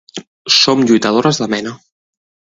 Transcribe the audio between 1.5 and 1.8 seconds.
mena.